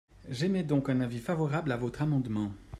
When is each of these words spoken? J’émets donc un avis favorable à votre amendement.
J’émets 0.27 0.63
donc 0.63 0.89
un 0.89 0.99
avis 1.01 1.19
favorable 1.19 1.71
à 1.71 1.77
votre 1.77 2.01
amendement. 2.01 2.49